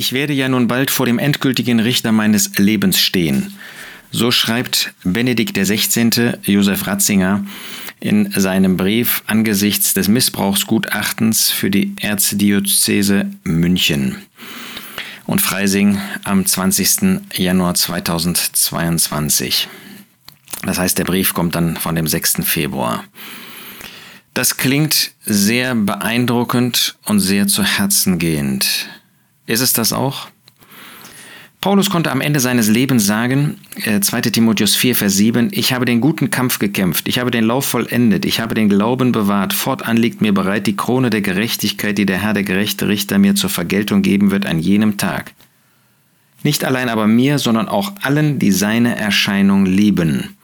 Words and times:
Ich 0.00 0.14
werde 0.14 0.32
ja 0.32 0.48
nun 0.48 0.66
bald 0.66 0.90
vor 0.90 1.04
dem 1.04 1.18
endgültigen 1.18 1.78
Richter 1.78 2.10
meines 2.10 2.56
Lebens 2.56 2.98
stehen. 2.98 3.52
So 4.10 4.30
schreibt 4.30 4.94
Benedikt 5.04 5.58
XVI. 5.58 6.38
Josef 6.42 6.86
Ratzinger 6.86 7.44
in 8.00 8.32
seinem 8.32 8.78
Brief 8.78 9.22
angesichts 9.26 9.92
des 9.92 10.08
Missbrauchsgutachtens 10.08 11.50
für 11.50 11.68
die 11.68 11.92
Erzdiözese 12.00 13.30
München 13.44 14.16
und 15.26 15.42
Freising 15.42 16.00
am 16.24 16.46
20. 16.46 17.20
Januar 17.34 17.74
2022. 17.74 19.68
Das 20.62 20.78
heißt, 20.78 20.96
der 20.96 21.04
Brief 21.04 21.34
kommt 21.34 21.54
dann 21.54 21.76
von 21.76 21.94
dem 21.94 22.06
6. 22.06 22.36
Februar. 22.44 23.04
Das 24.32 24.56
klingt 24.56 25.10
sehr 25.26 25.74
beeindruckend 25.74 26.96
und 27.04 27.20
sehr 27.20 27.48
zu 27.48 27.62
Herzen 27.64 28.18
gehend. 28.18 28.88
Ist 29.50 29.62
es 29.62 29.72
das 29.72 29.92
auch? 29.92 30.28
Paulus 31.60 31.90
konnte 31.90 32.12
am 32.12 32.20
Ende 32.20 32.38
seines 32.38 32.68
Lebens 32.68 33.04
sagen, 33.04 33.58
2 34.00 34.18
äh, 34.18 34.22
Timotheus 34.22 34.76
4, 34.76 34.94
Vers 34.94 35.16
7, 35.16 35.48
ich 35.50 35.72
habe 35.72 35.84
den 35.84 36.00
guten 36.00 36.30
Kampf 36.30 36.60
gekämpft, 36.60 37.08
ich 37.08 37.18
habe 37.18 37.32
den 37.32 37.44
Lauf 37.44 37.66
vollendet, 37.66 38.24
ich 38.24 38.38
habe 38.38 38.54
den 38.54 38.68
Glauben 38.68 39.10
bewahrt, 39.10 39.52
fortan 39.52 39.96
liegt 39.96 40.20
mir 40.20 40.32
bereit 40.32 40.68
die 40.68 40.76
Krone 40.76 41.10
der 41.10 41.20
Gerechtigkeit, 41.20 41.98
die 41.98 42.06
der 42.06 42.18
Herr, 42.18 42.32
der 42.32 42.44
gerechte 42.44 42.86
Richter, 42.86 43.18
mir 43.18 43.34
zur 43.34 43.50
Vergeltung 43.50 44.02
geben 44.02 44.30
wird 44.30 44.46
an 44.46 44.60
jenem 44.60 44.98
Tag. 44.98 45.32
Nicht 46.44 46.64
allein 46.64 46.88
aber 46.88 47.08
mir, 47.08 47.40
sondern 47.40 47.68
auch 47.68 47.92
allen, 48.02 48.38
die 48.38 48.52
seine 48.52 48.96
Erscheinung 48.96 49.66
lieben. 49.66 50.36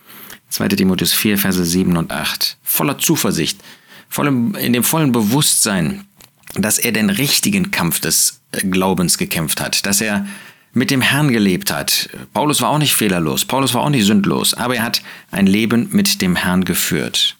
2 0.50 0.68
Timotheus 0.70 1.12
4, 1.12 1.38
Verse 1.38 1.64
7 1.64 1.96
und 1.96 2.10
8. 2.10 2.58
Voller 2.64 2.98
Zuversicht, 2.98 3.62
vollem, 4.08 4.56
in 4.56 4.72
dem 4.72 4.82
vollen 4.82 5.12
Bewusstsein, 5.12 6.06
dass 6.54 6.78
er 6.78 6.92
den 6.92 7.10
richtigen 7.10 7.70
Kampf 7.70 8.00
des 8.00 8.40
Glaubens 8.52 9.18
gekämpft 9.18 9.60
hat, 9.60 9.86
dass 9.86 10.00
er 10.00 10.26
mit 10.72 10.90
dem 10.90 11.00
Herrn 11.00 11.28
gelebt 11.28 11.72
hat. 11.72 12.08
Paulus 12.34 12.60
war 12.60 12.68
auch 12.68 12.78
nicht 12.78 12.94
fehlerlos, 12.94 13.44
Paulus 13.44 13.74
war 13.74 13.82
auch 13.82 13.90
nicht 13.90 14.04
sündlos, 14.04 14.54
aber 14.54 14.76
er 14.76 14.82
hat 14.82 15.02
ein 15.30 15.46
Leben 15.46 15.88
mit 15.90 16.20
dem 16.20 16.36
Herrn 16.36 16.64
geführt. 16.64 17.36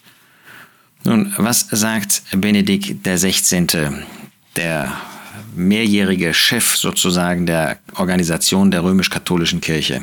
Nun, 1.04 1.32
was 1.36 1.68
sagt 1.70 2.22
Benedikt 2.32 3.06
der 3.06 3.18
16., 3.18 3.68
der 4.56 4.92
mehrjährige 5.54 6.34
Chef 6.34 6.76
sozusagen 6.76 7.46
der 7.46 7.78
Organisation 7.94 8.70
der 8.70 8.82
römisch-katholischen 8.82 9.60
Kirche? 9.60 10.02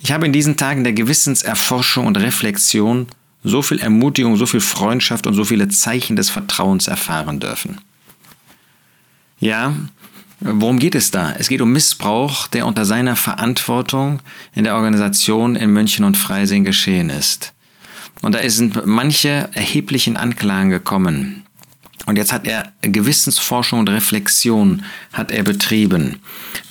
Ich 0.00 0.12
habe 0.12 0.26
in 0.26 0.32
diesen 0.32 0.56
Tagen 0.56 0.84
der 0.84 0.92
Gewissenserforschung 0.92 2.06
und 2.06 2.16
Reflexion 2.16 3.08
so 3.42 3.62
viel 3.62 3.80
Ermutigung, 3.80 4.36
so 4.36 4.46
viel 4.46 4.60
Freundschaft 4.60 5.26
und 5.26 5.34
so 5.34 5.44
viele 5.44 5.68
Zeichen 5.68 6.14
des 6.14 6.30
Vertrauens 6.30 6.86
erfahren 6.86 7.40
dürfen. 7.40 7.80
Ja, 9.40 9.74
Worum 10.40 10.78
geht 10.78 10.94
es 10.94 11.10
da? 11.10 11.34
Es 11.36 11.48
geht 11.48 11.60
um 11.60 11.72
Missbrauch, 11.72 12.46
der 12.46 12.66
unter 12.66 12.84
seiner 12.84 13.16
Verantwortung 13.16 14.20
in 14.54 14.64
der 14.64 14.76
Organisation 14.76 15.56
in 15.56 15.72
München 15.72 16.04
und 16.04 16.16
Freising 16.16 16.64
geschehen 16.64 17.10
ist. 17.10 17.52
Und 18.22 18.34
da 18.34 18.48
sind 18.48 18.86
manche 18.86 19.48
erheblichen 19.52 20.16
Anklagen 20.16 20.70
gekommen. 20.70 21.44
Und 22.06 22.16
jetzt 22.16 22.32
hat 22.32 22.46
er 22.46 22.72
Gewissensforschung 22.82 23.80
und 23.80 23.90
Reflexion 23.90 24.84
hat 25.12 25.30
er 25.30 25.42
betrieben. 25.42 26.20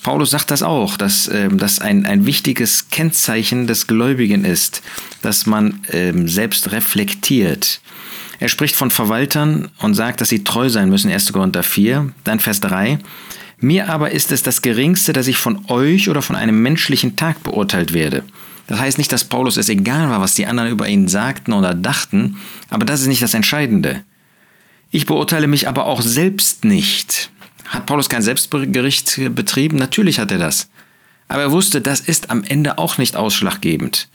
Paulus 0.02 0.30
sagt 0.30 0.50
das 0.50 0.62
auch, 0.62 0.96
dass 0.96 1.28
ähm, 1.28 1.58
das 1.58 1.78
ein, 1.78 2.06
ein 2.06 2.26
wichtiges 2.26 2.88
Kennzeichen 2.88 3.66
des 3.66 3.86
Gläubigen 3.86 4.44
ist, 4.44 4.82
dass 5.22 5.46
man 5.46 5.82
ähm, 5.90 6.26
selbst 6.26 6.72
reflektiert. 6.72 7.80
Er 8.38 8.48
spricht 8.48 8.76
von 8.76 8.90
Verwaltern 8.90 9.68
und 9.78 9.94
sagt, 9.94 10.20
dass 10.20 10.28
sie 10.28 10.44
treu 10.44 10.68
sein 10.68 10.90
müssen, 10.90 11.10
1. 11.10 11.32
Korinther 11.32 11.62
4, 11.62 12.12
dann 12.24 12.40
Vers 12.40 12.60
3. 12.60 12.98
Mir 13.60 13.88
aber 13.88 14.12
ist 14.12 14.30
es 14.30 14.44
das 14.44 14.62
Geringste, 14.62 15.12
dass 15.12 15.26
ich 15.26 15.36
von 15.36 15.64
euch 15.68 16.08
oder 16.08 16.22
von 16.22 16.36
einem 16.36 16.62
menschlichen 16.62 17.16
Tag 17.16 17.42
beurteilt 17.42 17.92
werde. 17.92 18.22
Das 18.68 18.78
heißt 18.78 18.98
nicht, 18.98 19.10
dass 19.10 19.24
Paulus 19.24 19.56
es 19.56 19.68
egal 19.68 20.08
war, 20.10 20.20
was 20.20 20.34
die 20.34 20.46
anderen 20.46 20.70
über 20.70 20.86
ihn 20.86 21.08
sagten 21.08 21.52
oder 21.52 21.74
dachten, 21.74 22.36
aber 22.70 22.84
das 22.84 23.00
ist 23.00 23.08
nicht 23.08 23.22
das 23.22 23.34
Entscheidende. 23.34 24.04
Ich 24.90 25.06
beurteile 25.06 25.48
mich 25.48 25.66
aber 25.66 25.86
auch 25.86 26.02
selbst 26.02 26.64
nicht. 26.64 27.30
Hat 27.66 27.86
Paulus 27.86 28.08
kein 28.08 28.22
Selbstgericht 28.22 29.34
betrieben? 29.34 29.76
Natürlich 29.76 30.20
hat 30.20 30.30
er 30.30 30.38
das. 30.38 30.68
Aber 31.28 31.42
er 31.42 31.52
wusste, 31.52 31.80
das 31.80 32.00
ist 32.00 32.30
am 32.30 32.44
Ende 32.44 32.78
auch 32.78 32.98
nicht 32.98 33.16
ausschlaggebend. 33.16 34.08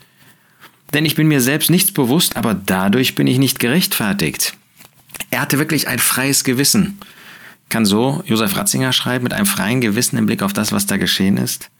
Denn 0.94 1.04
ich 1.04 1.16
bin 1.16 1.28
mir 1.28 1.40
selbst 1.40 1.70
nichts 1.70 1.92
bewusst, 1.92 2.36
aber 2.36 2.54
dadurch 2.54 3.14
bin 3.14 3.26
ich 3.26 3.38
nicht 3.38 3.58
gerechtfertigt. 3.58 4.56
Er 5.30 5.40
hatte 5.40 5.58
wirklich 5.58 5.88
ein 5.88 5.98
freies 5.98 6.44
Gewissen 6.44 6.98
kann 7.74 7.84
so 7.84 8.22
Josef 8.26 8.56
Ratzinger 8.56 8.92
schreiben, 8.92 9.24
mit 9.24 9.32
einem 9.32 9.46
freien 9.46 9.80
Gewissen 9.80 10.16
im 10.16 10.26
Blick 10.26 10.42
auf 10.42 10.52
das, 10.52 10.70
was 10.70 10.86
da 10.86 10.96
geschehen 10.96 11.36
ist. 11.36 11.70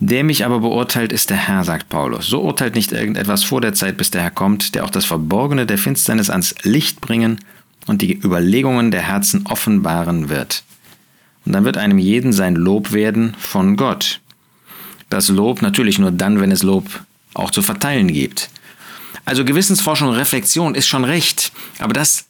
Der 0.00 0.24
mich 0.24 0.44
aber 0.44 0.58
beurteilt, 0.58 1.12
ist 1.12 1.30
der 1.30 1.36
Herr, 1.36 1.62
sagt 1.62 1.88
Paulus. 1.88 2.26
So 2.26 2.42
urteilt 2.42 2.74
nicht 2.74 2.90
irgendetwas 2.90 3.44
vor 3.44 3.60
der 3.60 3.74
Zeit, 3.74 3.96
bis 3.96 4.10
der 4.10 4.22
Herr 4.22 4.32
kommt, 4.32 4.74
der 4.74 4.84
auch 4.84 4.90
das 4.90 5.04
Verborgene 5.04 5.66
der 5.66 5.78
Finsternis 5.78 6.30
ans 6.30 6.56
Licht 6.64 7.00
bringen 7.00 7.38
und 7.86 8.02
die 8.02 8.18
Überlegungen 8.18 8.90
der 8.90 9.02
Herzen 9.02 9.46
offenbaren 9.46 10.28
wird. 10.30 10.64
Und 11.46 11.52
dann 11.52 11.64
wird 11.64 11.76
einem 11.76 11.98
jeden 11.98 12.32
sein 12.32 12.56
Lob 12.56 12.92
werden 12.92 13.36
von 13.38 13.76
Gott. 13.76 14.20
Das 15.10 15.28
Lob 15.28 15.62
natürlich 15.62 16.00
nur 16.00 16.10
dann, 16.10 16.40
wenn 16.40 16.50
es 16.50 16.64
Lob 16.64 17.04
auch 17.34 17.50
zu 17.50 17.62
verteilen 17.62 18.08
gibt. 18.08 18.50
Also 19.24 19.44
Gewissensforschung 19.44 20.08
und 20.08 20.16
Reflexion 20.16 20.74
ist 20.74 20.86
schon 20.86 21.04
recht, 21.04 21.52
aber 21.78 21.92
das 21.92 22.26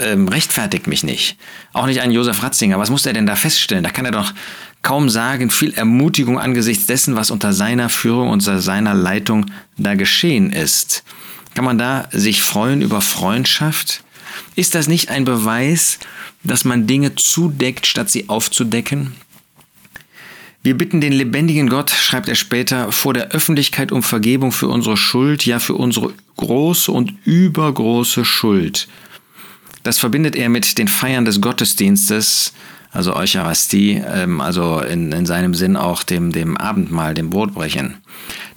ähm, 0.00 0.28
rechtfertigt 0.28 0.86
mich 0.86 1.02
nicht. 1.02 1.36
Auch 1.72 1.86
nicht 1.86 2.00
ein 2.00 2.10
Josef 2.10 2.42
Ratzinger. 2.42 2.78
Was 2.78 2.90
muss 2.90 3.06
er 3.06 3.12
denn 3.12 3.26
da 3.26 3.36
feststellen? 3.36 3.84
Da 3.84 3.90
kann 3.90 4.04
er 4.04 4.12
doch 4.12 4.32
kaum 4.82 5.08
sagen, 5.08 5.50
viel 5.50 5.74
Ermutigung 5.74 6.38
angesichts 6.38 6.86
dessen, 6.86 7.16
was 7.16 7.30
unter 7.30 7.52
seiner 7.52 7.88
Führung, 7.88 8.28
unter 8.28 8.60
seiner 8.60 8.94
Leitung 8.94 9.46
da 9.76 9.94
geschehen 9.94 10.52
ist. 10.52 11.02
Kann 11.54 11.64
man 11.64 11.78
da 11.78 12.08
sich 12.12 12.42
freuen 12.42 12.82
über 12.82 13.00
Freundschaft? 13.00 14.04
Ist 14.54 14.74
das 14.74 14.88
nicht 14.88 15.10
ein 15.10 15.24
Beweis, 15.24 15.98
dass 16.44 16.64
man 16.64 16.86
Dinge 16.86 17.14
zudeckt, 17.16 17.86
statt 17.86 18.10
sie 18.10 18.28
aufzudecken? 18.28 19.14
Wir 20.62 20.76
bitten 20.76 21.00
den 21.00 21.14
lebendigen 21.14 21.70
Gott, 21.70 21.90
schreibt 21.90 22.28
er 22.28 22.34
später, 22.34 22.92
vor 22.92 23.14
der 23.14 23.28
Öffentlichkeit 23.28 23.92
um 23.92 24.02
Vergebung 24.02 24.52
für 24.52 24.68
unsere 24.68 24.98
Schuld, 24.98 25.46
ja 25.46 25.58
für 25.58 25.74
unsere 25.74 26.12
große 26.36 26.92
und 26.92 27.14
übergroße 27.24 28.26
Schuld. 28.26 28.86
Das 29.82 29.98
verbindet 29.98 30.36
er 30.36 30.50
mit 30.50 30.76
den 30.76 30.88
Feiern 30.88 31.24
des 31.24 31.40
Gottesdienstes, 31.40 32.52
also 32.92 33.16
Eucharistie, 33.16 34.02
ähm, 34.06 34.42
also 34.42 34.80
in, 34.80 35.12
in 35.12 35.24
seinem 35.24 35.54
Sinn 35.54 35.76
auch 35.76 36.02
dem, 36.02 36.30
dem 36.30 36.58
Abendmahl, 36.58 37.14
dem 37.14 37.30
Brotbrechen. 37.30 37.96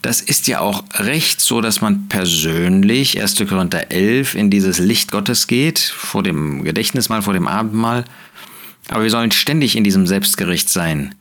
Das 0.01 0.19
ist 0.19 0.47
ja 0.47 0.59
auch 0.59 0.83
recht 0.95 1.39
so, 1.39 1.61
dass 1.61 1.79
man 1.79 2.09
persönlich, 2.09 3.21
1. 3.21 3.37
Korinther 3.47 3.91
11, 3.91 4.35
in 4.35 4.49
dieses 4.49 4.77
Licht 4.79 5.09
Gottes 5.09 5.47
geht, 5.47 5.79
vor 5.79 6.21
dem 6.21 6.65
Gedächtnismahl, 6.65 7.21
vor 7.21 7.33
dem 7.33 7.47
Abendmahl. 7.47 8.03
Aber 8.89 9.03
wir 9.03 9.09
sollen 9.09 9.31
ständig 9.31 9.77
in 9.77 9.85
diesem 9.85 10.05
Selbstgericht 10.05 10.67
sein. 10.67 11.15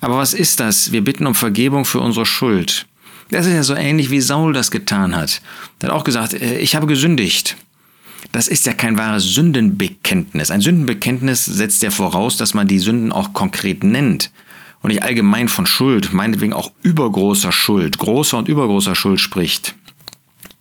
Aber 0.00 0.18
was 0.18 0.34
ist 0.34 0.60
das? 0.60 0.92
Wir 0.92 1.02
bitten 1.02 1.26
um 1.26 1.34
Vergebung 1.34 1.84
für 1.84 2.00
unsere 2.00 2.26
Schuld. 2.26 2.86
Das 3.30 3.46
ist 3.46 3.54
ja 3.54 3.62
so 3.62 3.74
ähnlich 3.74 4.10
wie 4.10 4.20
Saul 4.20 4.52
das 4.52 4.70
getan 4.70 5.14
hat. 5.14 5.42
Er 5.80 5.88
hat 5.88 5.94
auch 5.94 6.04
gesagt, 6.04 6.34
äh, 6.34 6.58
ich 6.58 6.74
habe 6.74 6.86
gesündigt. 6.86 7.56
Das 8.32 8.48
ist 8.48 8.66
ja 8.66 8.72
kein 8.72 8.98
wahres 8.98 9.24
Sündenbekenntnis. 9.24 10.50
Ein 10.50 10.60
Sündenbekenntnis 10.60 11.44
setzt 11.44 11.82
ja 11.82 11.90
voraus, 11.90 12.36
dass 12.36 12.54
man 12.54 12.68
die 12.68 12.78
Sünden 12.78 13.12
auch 13.12 13.32
konkret 13.32 13.84
nennt 13.84 14.30
und 14.82 14.88
nicht 14.88 15.02
allgemein 15.02 15.48
von 15.48 15.66
Schuld, 15.66 16.12
meinetwegen 16.12 16.52
auch 16.52 16.72
übergroßer 16.82 17.52
Schuld, 17.52 17.98
großer 17.98 18.38
und 18.38 18.48
übergroßer 18.48 18.94
Schuld 18.94 19.20
spricht. 19.20 19.74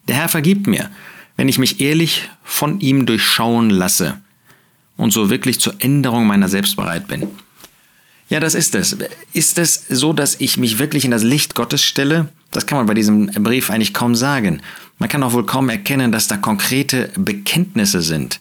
Der 0.07 0.15
Herr 0.15 0.29
vergibt 0.29 0.67
mir, 0.67 0.89
wenn 1.35 1.49
ich 1.49 1.59
mich 1.59 1.81
ehrlich 1.81 2.29
von 2.43 2.79
ihm 2.79 3.05
durchschauen 3.05 3.69
lasse 3.69 4.19
und 4.95 5.11
so 5.11 5.29
wirklich 5.29 5.59
zur 5.59 5.75
Änderung 5.79 6.25
meiner 6.25 6.47
selbst 6.47 6.75
bereit 6.75 7.07
bin. 7.07 7.27
Ja, 8.29 8.39
das 8.39 8.55
ist 8.55 8.75
es. 8.75 8.97
Ist 9.33 9.57
es 9.57 9.85
so, 9.87 10.11
dass 10.11 10.35
ich 10.39 10.57
mich 10.57 10.79
wirklich 10.79 11.05
in 11.05 11.11
das 11.11 11.23
Licht 11.23 11.55
Gottes 11.55 11.81
stelle? 11.81 12.27
Das 12.51 12.65
kann 12.65 12.77
man 12.77 12.85
bei 12.85 12.93
diesem 12.93 13.27
Brief 13.27 13.69
eigentlich 13.69 13.93
kaum 13.93 14.15
sagen. 14.15 14.61
Man 14.99 15.09
kann 15.09 15.23
auch 15.23 15.33
wohl 15.33 15.45
kaum 15.45 15.69
erkennen, 15.69 16.11
dass 16.11 16.27
da 16.27 16.37
konkrete 16.37 17.09
Bekenntnisse 17.15 18.01
sind. 18.01 18.39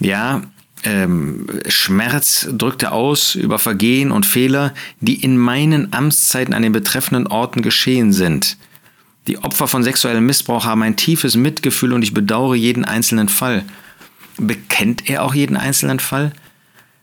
Ja, 0.00 0.42
ähm, 0.82 1.46
Schmerz 1.68 2.48
drückte 2.50 2.92
aus 2.92 3.34
über 3.34 3.58
Vergehen 3.58 4.10
und 4.10 4.24
Fehler, 4.24 4.72
die 5.00 5.22
in 5.22 5.36
meinen 5.36 5.92
Amtszeiten 5.92 6.54
an 6.54 6.62
den 6.62 6.72
betreffenden 6.72 7.26
Orten 7.26 7.62
geschehen 7.62 8.12
sind. 8.12 8.56
Die 9.26 9.38
Opfer 9.38 9.68
von 9.68 9.84
sexuellem 9.84 10.24
Missbrauch 10.24 10.64
haben 10.64 10.82
ein 10.82 10.96
tiefes 10.96 11.36
Mitgefühl 11.36 11.92
und 11.92 12.02
ich 12.02 12.14
bedauere 12.14 12.54
jeden 12.54 12.84
einzelnen 12.84 13.28
Fall. 13.28 13.64
Bekennt 14.38 15.10
er 15.10 15.22
auch 15.22 15.34
jeden 15.34 15.56
einzelnen 15.56 16.00
Fall? 16.00 16.32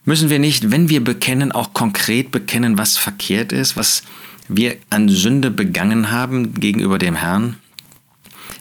Müssen 0.08 0.30
wir 0.30 0.40
nicht, 0.40 0.72
wenn 0.72 0.88
wir 0.88 1.04
bekennen, 1.04 1.52
auch 1.52 1.74
konkret 1.74 2.32
bekennen, 2.32 2.78
was 2.78 2.98
verkehrt 2.98 3.52
ist, 3.52 3.76
was 3.76 4.04
wir 4.48 4.78
an 4.90 5.10
Sünde 5.10 5.52
begangen 5.52 6.12
haben 6.12 6.54
gegenüber 6.54 6.98
dem 6.98 7.16
Herrn? 7.16 7.58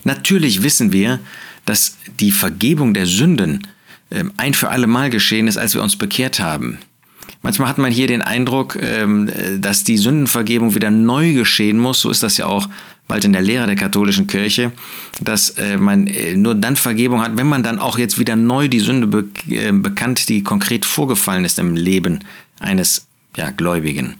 Natürlich 0.02 0.64
wissen 0.64 0.92
wir, 0.92 1.20
dass 1.64 1.98
die 2.18 2.32
Vergebung 2.32 2.94
der 2.94 3.06
Sünden 3.06 3.64
ähm, 4.10 4.32
ein 4.36 4.54
für 4.54 4.70
alle 4.70 4.88
Mal 4.88 5.08
geschehen 5.08 5.46
ist, 5.46 5.56
als 5.56 5.74
wir 5.74 5.84
uns 5.84 5.94
bekehrt 5.94 6.40
haben. 6.40 6.78
Manchmal 7.42 7.68
hat 7.68 7.78
man 7.78 7.92
hier 7.92 8.08
den 8.08 8.22
Eindruck, 8.22 8.76
ähm, 8.82 9.30
dass 9.60 9.84
die 9.84 9.98
Sündenvergebung 9.98 10.74
wieder 10.74 10.90
neu 10.90 11.32
geschehen 11.32 11.78
muss. 11.78 12.00
So 12.00 12.10
ist 12.10 12.24
das 12.24 12.38
ja 12.38 12.46
auch 12.46 12.68
bald 13.08 13.24
in 13.24 13.32
der 13.32 13.42
Lehre 13.42 13.66
der 13.66 13.76
katholischen 13.76 14.26
Kirche, 14.26 14.72
dass 15.20 15.50
äh, 15.50 15.76
man 15.76 16.06
äh, 16.06 16.34
nur 16.36 16.54
dann 16.54 16.76
Vergebung 16.76 17.22
hat, 17.22 17.36
wenn 17.36 17.46
man 17.46 17.62
dann 17.62 17.78
auch 17.78 17.98
jetzt 17.98 18.18
wieder 18.18 18.36
neu 18.36 18.68
die 18.68 18.80
Sünde 18.80 19.28
äh, 19.48 19.72
bekannt, 19.72 20.28
die 20.28 20.42
konkret 20.42 20.84
vorgefallen 20.84 21.44
ist 21.44 21.58
im 21.58 21.76
Leben 21.76 22.20
eines 22.58 23.06
ja, 23.36 23.50
Gläubigen. 23.50 24.16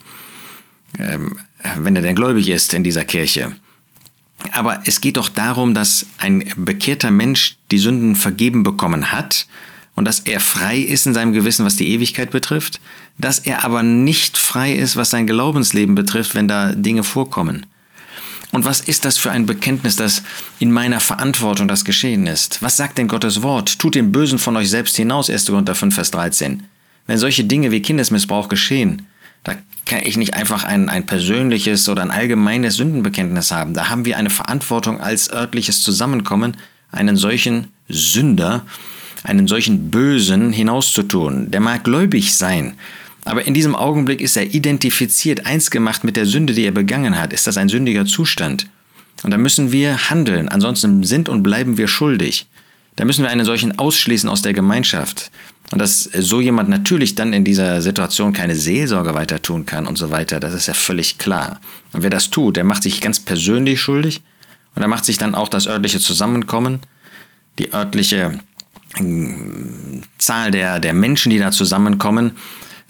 Ähm, 0.98 1.36
wenn 1.78 1.96
er 1.96 2.02
denn 2.02 2.14
gläubig 2.14 2.48
ist 2.48 2.74
in 2.74 2.84
dieser 2.84 3.04
Kirche. 3.04 3.52
Aber 4.52 4.82
es 4.84 5.00
geht 5.00 5.16
doch 5.16 5.28
darum, 5.28 5.74
dass 5.74 6.06
ein 6.18 6.44
bekehrter 6.56 7.10
Mensch 7.10 7.56
die 7.70 7.78
Sünden 7.78 8.14
vergeben 8.14 8.62
bekommen 8.62 9.10
hat 9.10 9.46
und 9.94 10.04
dass 10.04 10.20
er 10.20 10.40
frei 10.40 10.78
ist 10.78 11.06
in 11.06 11.14
seinem 11.14 11.32
Gewissen, 11.32 11.64
was 11.64 11.76
die 11.76 11.88
Ewigkeit 11.88 12.30
betrifft, 12.30 12.80
dass 13.18 13.38
er 13.38 13.64
aber 13.64 13.82
nicht 13.82 14.36
frei 14.36 14.72
ist, 14.72 14.96
was 14.96 15.10
sein 15.10 15.26
Glaubensleben 15.26 15.94
betrifft, 15.94 16.34
wenn 16.34 16.48
da 16.48 16.72
Dinge 16.72 17.02
vorkommen. 17.02 17.66
Und 18.52 18.64
was 18.64 18.80
ist 18.80 19.04
das 19.04 19.18
für 19.18 19.30
ein 19.30 19.46
Bekenntnis, 19.46 19.96
dass 19.96 20.22
in 20.58 20.72
meiner 20.72 21.00
Verantwortung 21.00 21.68
das 21.68 21.84
geschehen 21.84 22.26
ist? 22.26 22.62
Was 22.62 22.76
sagt 22.76 22.98
denn 22.98 23.08
Gottes 23.08 23.42
Wort? 23.42 23.78
Tut 23.78 23.94
den 23.94 24.12
Bösen 24.12 24.38
von 24.38 24.56
euch 24.56 24.70
selbst 24.70 24.96
hinaus, 24.96 25.28
1. 25.28 25.46
Korinther 25.46 25.74
5, 25.74 25.94
Vers 25.94 26.10
13. 26.12 26.62
Wenn 27.06 27.18
solche 27.18 27.44
Dinge 27.44 27.70
wie 27.70 27.82
Kindesmissbrauch 27.82 28.48
geschehen, 28.48 29.06
da 29.44 29.54
kann 29.84 30.00
ich 30.02 30.16
nicht 30.16 30.34
einfach 30.34 30.64
ein, 30.64 30.88
ein 30.88 31.06
persönliches 31.06 31.88
oder 31.88 32.02
ein 32.02 32.10
allgemeines 32.10 32.76
Sündenbekenntnis 32.76 33.52
haben. 33.52 33.74
Da 33.74 33.88
haben 33.88 34.04
wir 34.04 34.16
eine 34.16 34.30
Verantwortung 34.30 35.00
als 35.00 35.30
örtliches 35.30 35.82
Zusammenkommen, 35.82 36.56
einen 36.90 37.16
solchen 37.16 37.68
Sünder, 37.88 38.66
einen 39.22 39.46
solchen 39.46 39.90
Bösen 39.90 40.52
hinauszutun. 40.52 41.50
Der 41.50 41.60
mag 41.60 41.84
gläubig 41.84 42.34
sein, 42.34 42.74
aber 43.26 43.44
in 43.44 43.54
diesem 43.54 43.74
Augenblick 43.74 44.20
ist 44.20 44.36
er 44.36 44.54
identifiziert, 44.54 45.46
eins 45.46 45.72
gemacht 45.72 46.04
mit 46.04 46.16
der 46.16 46.26
Sünde, 46.26 46.54
die 46.54 46.64
er 46.64 46.70
begangen 46.70 47.18
hat. 47.18 47.32
Ist 47.32 47.48
das 47.48 47.56
ein 47.56 47.68
sündiger 47.68 48.06
Zustand? 48.06 48.68
Und 49.24 49.32
da 49.32 49.36
müssen 49.36 49.72
wir 49.72 50.10
handeln, 50.10 50.48
ansonsten 50.48 51.02
sind 51.02 51.28
und 51.28 51.42
bleiben 51.42 51.76
wir 51.76 51.88
schuldig. 51.88 52.46
Da 52.94 53.04
müssen 53.04 53.24
wir 53.24 53.30
einen 53.30 53.44
solchen 53.44 53.80
ausschließen 53.80 54.28
aus 54.28 54.42
der 54.42 54.52
Gemeinschaft. 54.52 55.32
Und 55.72 55.80
dass 55.80 56.04
so 56.04 56.40
jemand 56.40 56.68
natürlich 56.68 57.16
dann 57.16 57.32
in 57.32 57.42
dieser 57.42 57.82
Situation 57.82 58.32
keine 58.32 58.54
Seelsorge 58.54 59.14
weiter 59.14 59.42
tun 59.42 59.66
kann 59.66 59.88
und 59.88 59.98
so 59.98 60.12
weiter, 60.12 60.38
das 60.38 60.54
ist 60.54 60.68
ja 60.68 60.74
völlig 60.74 61.18
klar. 61.18 61.60
Und 61.92 62.04
wer 62.04 62.10
das 62.10 62.30
tut, 62.30 62.56
der 62.56 62.62
macht 62.62 62.84
sich 62.84 63.00
ganz 63.00 63.18
persönlich 63.18 63.80
schuldig 63.80 64.22
und 64.76 64.82
er 64.82 64.88
macht 64.88 65.04
sich 65.04 65.18
dann 65.18 65.34
auch 65.34 65.48
das 65.48 65.66
örtliche 65.66 65.98
Zusammenkommen, 65.98 66.78
die 67.58 67.72
örtliche 67.74 68.38
hm, 68.94 70.02
Zahl 70.18 70.52
der, 70.52 70.78
der 70.78 70.92
Menschen, 70.92 71.30
die 71.30 71.38
da 71.38 71.50
zusammenkommen, 71.50 72.36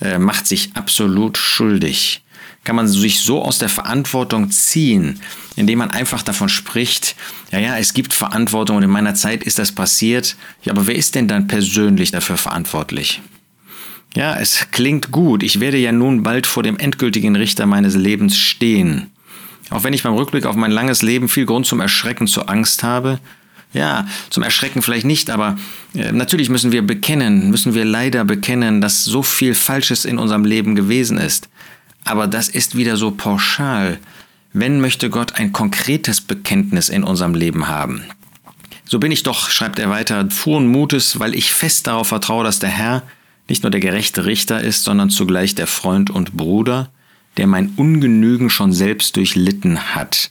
äh, 0.00 0.19
macht 0.19 0.46
sich 0.46 0.70
absolut 0.75 1.38
schuldig. 1.38 2.22
Kann 2.64 2.76
man 2.76 2.88
sich 2.88 3.20
so 3.20 3.43
aus 3.43 3.58
der 3.58 3.69
Verantwortung 3.69 4.50
ziehen, 4.50 5.20
indem 5.54 5.78
man 5.78 5.90
einfach 5.90 6.22
davon 6.22 6.48
spricht, 6.48 7.14
ja, 7.52 7.60
ja, 7.60 7.78
es 7.78 7.94
gibt 7.94 8.12
Verantwortung 8.12 8.76
und 8.76 8.82
in 8.82 8.90
meiner 8.90 9.14
Zeit 9.14 9.44
ist 9.44 9.58
das 9.58 9.72
passiert. 9.72 10.37
Ja, 10.62 10.72
aber 10.72 10.87
wer 10.87 10.96
ist 10.96 11.14
denn 11.14 11.28
dann 11.28 11.46
persönlich 11.46 12.10
dafür 12.10 12.37
verantwortlich? 12.37 13.22
Ja, 14.16 14.34
es 14.34 14.69
klingt 14.72 15.12
gut. 15.12 15.43
Ich 15.43 15.60
werde 15.60 15.76
ja 15.76 15.93
nun 15.93 16.22
bald 16.22 16.46
vor 16.46 16.62
dem 16.62 16.78
endgültigen 16.78 17.37
Richter 17.37 17.66
meines 17.66 17.94
Lebens 17.94 18.37
stehen. 18.37 19.12
Auch 19.70 19.84
wenn 19.84 19.93
ich 19.93 20.02
beim 20.02 20.14
Rückblick 20.14 20.46
auf 20.46 20.56
mein 20.56 20.70
langes 20.70 21.02
Leben 21.02 21.28
viel 21.28 21.46
Grund 21.46 21.66
zum 21.66 21.81
Erschrecken, 21.81 22.26
zur 22.26 22.48
Angst 22.48 22.82
habe, 22.82 23.20
ja, 23.76 24.06
zum 24.31 24.43
Erschrecken 24.43 24.82
vielleicht 24.82 25.05
nicht, 25.05 25.31
aber 25.31 25.58
äh, 25.94 26.11
natürlich 26.12 26.49
müssen 26.49 26.73
wir 26.73 26.82
bekennen, 26.82 27.50
müssen 27.50 27.75
wir 27.75 27.84
leider 27.84 28.25
bekennen, 28.25 28.81
dass 28.81 29.05
so 29.05 29.23
viel 29.23 29.55
Falsches 29.55 30.05
in 30.05 30.19
unserem 30.19 30.44
Leben 30.44 30.75
gewesen 30.75 31.19
ist. 31.19 31.49
Aber 32.05 32.26
das 32.26 32.49
ist 32.49 32.76
wieder 32.76 32.96
so 32.96 33.11
pauschal. 33.11 33.99
Wenn 34.52 34.81
möchte 34.81 35.11
Gott 35.11 35.34
ein 35.34 35.52
konkretes 35.52 36.20
Bekenntnis 36.20 36.88
in 36.88 37.05
unserem 37.05 37.34
Leben 37.34 37.69
haben. 37.69 38.02
So 38.87 38.99
bin 38.99 39.12
ich 39.12 39.23
doch, 39.23 39.50
schreibt 39.50 39.79
er 39.79 39.90
weiter, 39.90 40.31
frohen 40.31 40.69
Mutes, 40.69 41.19
weil 41.19 41.34
ich 41.34 41.52
fest 41.52 41.87
darauf 41.87 42.08
vertraue, 42.08 42.44
dass 42.44 42.61
der 42.61 42.70
Herr 42.70 43.02
nicht 43.49 43.62
nur 43.62 43.70
der 43.70 43.81
gerechte 43.81 44.25
Richter 44.25 44.61
ist, 44.61 44.84
sondern 44.84 45.11
zugleich 45.11 45.55
der 45.55 45.67
Freund 45.67 46.08
und 46.08 46.37
Bruder, 46.37 46.90
der 47.37 47.46
mein 47.46 47.70
Ungenügen 47.76 48.49
schon 48.49 48.72
selbst 48.72 49.17
durchlitten 49.17 49.94
hat. 49.94 50.31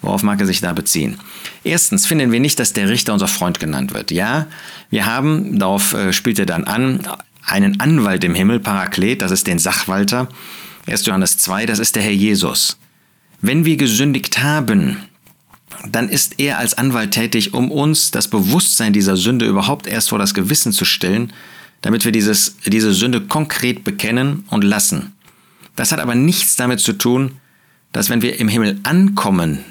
Worauf 0.00 0.22
mag 0.22 0.40
er 0.40 0.46
sich 0.46 0.60
da 0.60 0.72
beziehen? 0.72 1.18
Erstens 1.64 2.06
finden 2.06 2.30
wir 2.30 2.40
nicht, 2.40 2.60
dass 2.60 2.72
der 2.72 2.88
Richter 2.88 3.12
unser 3.12 3.28
Freund 3.28 3.58
genannt 3.58 3.94
wird. 3.94 4.10
Ja, 4.10 4.46
wir 4.90 5.06
haben, 5.06 5.58
darauf 5.58 5.92
äh, 5.92 6.12
spielt 6.12 6.38
er 6.38 6.46
dann 6.46 6.64
an, 6.64 7.00
einen 7.44 7.80
Anwalt 7.80 8.22
im 8.24 8.34
Himmel, 8.34 8.60
Paraklet, 8.60 9.22
das 9.22 9.32
ist 9.32 9.46
den 9.46 9.58
Sachwalter. 9.58 10.28
1. 10.86 11.06
Johannes 11.06 11.38
2, 11.38 11.66
das 11.66 11.78
ist 11.78 11.96
der 11.96 12.02
Herr 12.02 12.12
Jesus. 12.12 12.78
Wenn 13.40 13.64
wir 13.64 13.76
gesündigt 13.76 14.42
haben, 14.42 14.98
dann 15.90 16.08
ist 16.08 16.38
er 16.38 16.58
als 16.58 16.74
Anwalt 16.74 17.12
tätig, 17.12 17.54
um 17.54 17.70
uns 17.70 18.10
das 18.10 18.28
Bewusstsein 18.28 18.92
dieser 18.92 19.16
Sünde 19.16 19.46
überhaupt 19.46 19.86
erst 19.86 20.10
vor 20.10 20.18
das 20.18 20.34
Gewissen 20.34 20.72
zu 20.72 20.84
stellen, 20.84 21.32
damit 21.82 22.04
wir 22.04 22.12
dieses, 22.12 22.56
diese 22.66 22.92
Sünde 22.92 23.20
konkret 23.20 23.84
bekennen 23.84 24.44
und 24.50 24.64
lassen. 24.64 25.14
Das 25.76 25.92
hat 25.92 26.00
aber 26.00 26.14
nichts 26.14 26.56
damit 26.56 26.80
zu 26.80 26.94
tun, 26.94 27.36
dass 27.92 28.10
wenn 28.10 28.22
wir 28.22 28.40
im 28.40 28.48
Himmel 28.48 28.80
ankommen, 28.82 29.64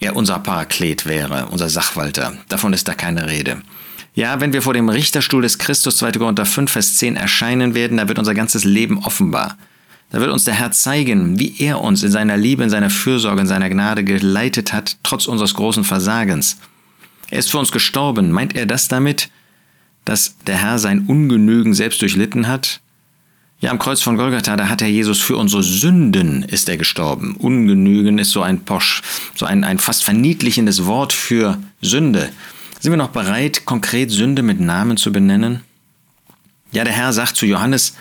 er 0.00 0.16
unser 0.16 0.38
Paraklet 0.38 1.06
wäre, 1.06 1.46
unser 1.46 1.68
Sachwalter. 1.68 2.34
Davon 2.48 2.72
ist 2.72 2.88
da 2.88 2.94
keine 2.94 3.28
Rede. 3.28 3.62
Ja, 4.14 4.40
wenn 4.40 4.52
wir 4.52 4.62
vor 4.62 4.74
dem 4.74 4.88
Richterstuhl 4.88 5.42
des 5.42 5.58
Christus 5.58 5.98
2. 5.98 6.12
Korinther 6.12 6.46
5, 6.46 6.70
Vers 6.70 6.96
10 6.96 7.16
erscheinen 7.16 7.74
werden, 7.74 7.98
da 7.98 8.08
wird 8.08 8.18
unser 8.18 8.34
ganzes 8.34 8.64
Leben 8.64 8.98
offenbar. 8.98 9.56
Da 10.10 10.20
wird 10.20 10.30
uns 10.30 10.44
der 10.44 10.54
Herr 10.54 10.72
zeigen, 10.72 11.38
wie 11.38 11.54
er 11.58 11.80
uns 11.82 12.02
in 12.02 12.10
seiner 12.10 12.36
Liebe, 12.36 12.64
in 12.64 12.70
seiner 12.70 12.90
Fürsorge, 12.90 13.42
in 13.42 13.46
seiner 13.46 13.68
Gnade 13.68 14.04
geleitet 14.04 14.72
hat, 14.72 14.96
trotz 15.02 15.26
unseres 15.26 15.54
großen 15.54 15.84
Versagens. 15.84 16.58
Er 17.30 17.38
ist 17.38 17.50
für 17.50 17.58
uns 17.58 17.72
gestorben. 17.72 18.32
Meint 18.32 18.56
er 18.56 18.66
das 18.66 18.88
damit, 18.88 19.28
dass 20.04 20.36
der 20.46 20.56
Herr 20.56 20.78
sein 20.78 21.06
Ungenügen 21.06 21.74
selbst 21.74 22.00
durchlitten 22.00 22.48
hat? 22.48 22.80
Ja, 23.60 23.72
am 23.72 23.80
Kreuz 23.80 24.00
von 24.02 24.16
Golgatha, 24.16 24.56
da 24.56 24.68
hat 24.68 24.82
Herr 24.82 24.88
Jesus 24.88 25.20
für 25.20 25.36
unsere 25.36 25.64
Sünden 25.64 26.44
ist 26.44 26.68
er 26.68 26.76
gestorben. 26.76 27.34
Ungenügen 27.34 28.20
ist 28.20 28.30
so 28.30 28.40
ein 28.40 28.60
Posch, 28.60 29.02
so 29.34 29.46
ein, 29.46 29.64
ein 29.64 29.80
fast 29.80 30.04
verniedlichendes 30.04 30.86
Wort 30.86 31.12
für 31.12 31.58
Sünde. 31.82 32.28
Sind 32.78 32.92
wir 32.92 32.96
noch 32.96 33.08
bereit, 33.08 33.64
konkret 33.64 34.12
Sünde 34.12 34.42
mit 34.44 34.60
Namen 34.60 34.96
zu 34.96 35.10
benennen? 35.10 35.62
Ja, 36.70 36.84
der 36.84 36.92
Herr 36.92 37.12
sagt 37.12 37.34
zu 37.34 37.46
Johannes 37.46 37.96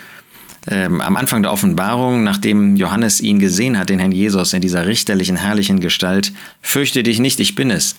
ähm, 0.67 1.01
am 1.01 1.15
Anfang 1.15 1.41
der 1.41 1.51
Offenbarung, 1.51 2.23
nachdem 2.23 2.75
Johannes 2.75 3.19
ihn 3.19 3.39
gesehen 3.39 3.79
hat, 3.79 3.89
den 3.89 3.97
Herrn 3.97 4.11
Jesus 4.11 4.53
in 4.53 4.61
dieser 4.61 4.85
richterlichen, 4.85 5.37
herrlichen 5.37 5.79
Gestalt, 5.79 6.33
fürchte 6.61 7.01
dich 7.01 7.17
nicht, 7.17 7.39
ich 7.39 7.55
bin 7.55 7.71
es. 7.71 7.95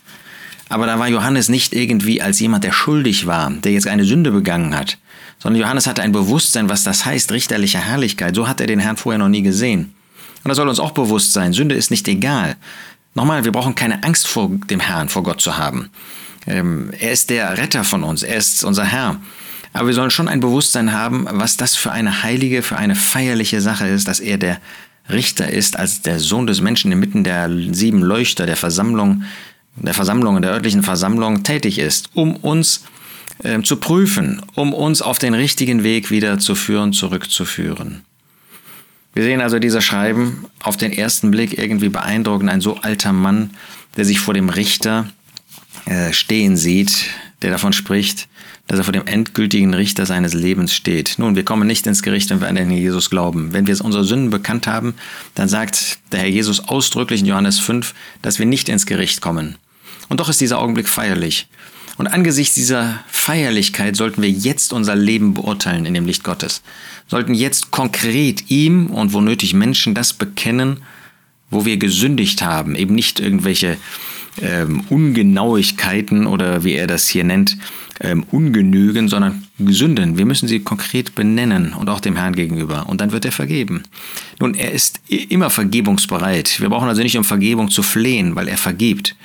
Aber 0.68 0.86
da 0.86 0.98
war 0.98 1.08
Johannes 1.08 1.48
nicht 1.48 1.72
irgendwie 1.72 2.20
als 2.20 2.40
jemand, 2.40 2.64
der 2.64 2.72
schuldig 2.72 3.26
war, 3.26 3.50
der 3.50 3.72
jetzt 3.72 3.86
eine 3.86 4.04
Sünde 4.04 4.30
begangen 4.30 4.76
hat, 4.76 4.98
sondern 5.38 5.62
Johannes 5.62 5.86
hatte 5.86 6.02
ein 6.02 6.12
Bewusstsein, 6.12 6.68
was 6.68 6.82
das 6.82 7.04
heißt, 7.04 7.32
richterliche 7.32 7.78
Herrlichkeit. 7.78 8.34
So 8.34 8.48
hat 8.48 8.60
er 8.60 8.66
den 8.66 8.80
Herrn 8.80 8.96
vorher 8.96 9.18
noch 9.18 9.28
nie 9.28 9.42
gesehen. 9.42 9.94
Und 10.44 10.48
das 10.48 10.56
soll 10.56 10.68
uns 10.68 10.80
auch 10.80 10.92
bewusst 10.92 11.32
sein. 11.32 11.52
Sünde 11.52 11.74
ist 11.74 11.90
nicht 11.90 12.06
egal. 12.08 12.56
Nochmal, 13.14 13.44
wir 13.44 13.52
brauchen 13.52 13.74
keine 13.74 14.02
Angst 14.04 14.28
vor 14.28 14.50
dem 14.70 14.80
Herrn, 14.80 15.08
vor 15.08 15.22
Gott 15.22 15.40
zu 15.40 15.56
haben. 15.56 15.90
Ähm, 16.46 16.90
er 16.98 17.12
ist 17.12 17.30
der 17.30 17.58
Retter 17.58 17.84
von 17.84 18.02
uns, 18.02 18.22
er 18.22 18.36
ist 18.36 18.64
unser 18.64 18.84
Herr. 18.84 19.20
Aber 19.72 19.88
wir 19.88 19.94
sollen 19.94 20.10
schon 20.10 20.28
ein 20.28 20.40
Bewusstsein 20.40 20.92
haben, 20.92 21.26
was 21.30 21.56
das 21.56 21.76
für 21.76 21.92
eine 21.92 22.22
heilige, 22.22 22.62
für 22.62 22.76
eine 22.76 22.94
feierliche 22.94 23.60
Sache 23.60 23.86
ist, 23.86 24.08
dass 24.08 24.20
er 24.20 24.38
der 24.38 24.58
Richter 25.10 25.50
ist, 25.50 25.78
als 25.78 26.02
der 26.02 26.20
Sohn 26.20 26.46
des 26.46 26.60
Menschen 26.60 26.92
inmitten 26.92 27.24
der 27.24 27.50
sieben 27.72 28.02
Leuchter 28.02 28.46
der 28.46 28.56
Versammlung, 28.56 29.24
der 29.80 29.94
Versammlung, 29.94 30.40
der 30.42 30.52
örtlichen 30.52 30.82
Versammlung 30.82 31.42
tätig 31.42 31.78
ist, 31.78 32.10
um 32.14 32.36
uns 32.36 32.84
äh, 33.42 33.62
zu 33.62 33.76
prüfen, 33.76 34.42
um 34.54 34.72
uns 34.72 35.02
auf 35.02 35.18
den 35.18 35.34
richtigen 35.34 35.82
Weg 35.82 36.10
wieder 36.10 36.38
zu 36.38 36.54
führen, 36.54 36.92
zurückzuführen. 36.92 38.02
Wir 39.14 39.24
sehen 39.24 39.40
also 39.40 39.58
diese 39.58 39.82
Schreiben 39.82 40.46
auf 40.62 40.76
den 40.76 40.92
ersten 40.92 41.30
Blick 41.30 41.58
irgendwie 41.58 41.88
beeindruckend. 41.88 42.50
Ein 42.50 42.60
so 42.60 42.76
alter 42.76 43.12
Mann, 43.12 43.50
der 43.96 44.04
sich 44.04 44.20
vor 44.20 44.34
dem 44.34 44.48
Richter 44.48 45.08
äh, 45.86 46.12
stehen 46.12 46.56
sieht, 46.56 47.06
der 47.42 47.50
davon 47.50 47.72
spricht, 47.72 48.28
dass 48.66 48.78
er 48.78 48.84
vor 48.84 48.92
dem 48.92 49.06
endgültigen 49.06 49.72
Richter 49.72 50.04
seines 50.04 50.34
Lebens 50.34 50.74
steht. 50.74 51.14
Nun, 51.18 51.34
wir 51.36 51.44
kommen 51.44 51.66
nicht 51.66 51.86
ins 51.86 52.02
Gericht, 52.02 52.30
wenn 52.30 52.40
wir 52.40 52.48
an 52.48 52.54
den 52.54 52.68
Herrn 52.68 52.78
Jesus 52.78 53.08
glauben. 53.08 53.52
Wenn 53.52 53.66
wir 53.66 53.82
unsere 53.84 54.04
Sünden 54.04 54.30
bekannt 54.30 54.66
haben, 54.66 54.94
dann 55.34 55.48
sagt 55.48 55.98
der 56.12 56.20
Herr 56.20 56.28
Jesus 56.28 56.60
ausdrücklich 56.68 57.20
in 57.20 57.26
Johannes 57.26 57.58
5, 57.58 57.94
dass 58.20 58.38
wir 58.38 58.46
nicht 58.46 58.68
ins 58.68 58.86
Gericht 58.86 59.20
kommen. 59.20 59.56
Und 60.08 60.20
doch 60.20 60.28
ist 60.28 60.40
dieser 60.40 60.60
Augenblick 60.60 60.88
feierlich. 60.88 61.48
Und 61.98 62.06
angesichts 62.06 62.54
dieser 62.54 63.00
Feierlichkeit 63.08 63.96
sollten 63.96 64.22
wir 64.22 64.30
jetzt 64.30 64.72
unser 64.72 64.94
Leben 64.94 65.34
beurteilen 65.34 65.84
in 65.84 65.94
dem 65.94 66.06
Licht 66.06 66.22
Gottes. 66.22 66.62
Sollten 67.08 67.34
jetzt 67.34 67.72
konkret 67.72 68.50
ihm 68.50 68.86
und 68.86 69.12
wo 69.12 69.20
nötig 69.20 69.52
Menschen 69.52 69.94
das 69.94 70.12
bekennen, 70.12 70.78
wo 71.50 71.64
wir 71.64 71.76
gesündigt 71.76 72.42
haben, 72.42 72.76
eben 72.76 72.94
nicht 72.94 73.18
irgendwelche 73.18 73.78
ähm, 74.40 74.84
Ungenauigkeiten 74.88 76.26
oder 76.26 76.62
wie 76.62 76.74
er 76.74 76.86
das 76.86 77.08
hier 77.08 77.24
nennt, 77.24 77.56
ähm, 78.00 78.24
Ungenügen, 78.30 79.08
sondern 79.08 79.44
Sünden. 79.58 80.18
Wir 80.18 80.26
müssen 80.26 80.46
sie 80.46 80.60
konkret 80.60 81.16
benennen 81.16 81.72
und 81.72 81.88
auch 81.88 82.00
dem 82.00 82.16
Herrn 82.16 82.36
gegenüber. 82.36 82.88
Und 82.88 83.00
dann 83.00 83.10
wird 83.10 83.24
er 83.24 83.32
vergeben. 83.32 83.82
Nun, 84.38 84.54
er 84.54 84.70
ist 84.70 85.00
immer 85.08 85.50
vergebungsbereit. 85.50 86.60
Wir 86.60 86.68
brauchen 86.68 86.88
also 86.88 87.02
nicht 87.02 87.18
um 87.18 87.24
Vergebung 87.24 87.70
zu 87.70 87.82
flehen, 87.82 88.36
weil 88.36 88.46
er 88.46 88.58
vergibt. 88.58 89.16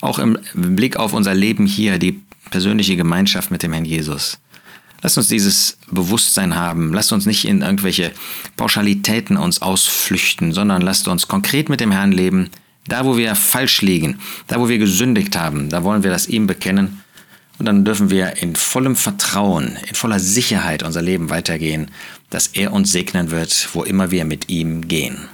Auch 0.00 0.18
im 0.18 0.38
Blick 0.54 0.96
auf 0.96 1.12
unser 1.12 1.34
Leben 1.34 1.66
hier, 1.66 1.98
die 1.98 2.20
persönliche 2.50 2.96
Gemeinschaft 2.96 3.50
mit 3.50 3.62
dem 3.62 3.72
Herrn 3.72 3.84
Jesus. 3.84 4.38
Lasst 5.02 5.16
uns 5.16 5.28
dieses 5.28 5.78
Bewusstsein 5.90 6.56
haben. 6.56 6.92
Lasst 6.92 7.12
uns 7.12 7.26
nicht 7.26 7.46
in 7.46 7.62
irgendwelche 7.62 8.12
Pauschalitäten 8.56 9.36
uns 9.36 9.62
ausflüchten, 9.62 10.52
sondern 10.52 10.82
lasst 10.82 11.08
uns 11.08 11.28
konkret 11.28 11.68
mit 11.68 11.80
dem 11.80 11.90
Herrn 11.90 12.12
leben. 12.12 12.50
Da, 12.86 13.04
wo 13.04 13.16
wir 13.16 13.34
falsch 13.34 13.82
liegen, 13.82 14.18
da, 14.46 14.60
wo 14.60 14.68
wir 14.68 14.78
gesündigt 14.78 15.36
haben, 15.36 15.68
da 15.68 15.84
wollen 15.84 16.02
wir 16.02 16.10
das 16.10 16.26
ihm 16.26 16.46
bekennen. 16.46 17.02
Und 17.58 17.66
dann 17.66 17.84
dürfen 17.84 18.10
wir 18.10 18.42
in 18.42 18.56
vollem 18.56 18.96
Vertrauen, 18.96 19.76
in 19.86 19.94
voller 19.94 20.18
Sicherheit 20.18 20.82
unser 20.82 21.02
Leben 21.02 21.28
weitergehen, 21.28 21.90
dass 22.30 22.46
er 22.48 22.72
uns 22.72 22.90
segnen 22.90 23.30
wird, 23.30 23.68
wo 23.74 23.82
immer 23.82 24.10
wir 24.10 24.24
mit 24.24 24.48
ihm 24.48 24.88
gehen. 24.88 25.28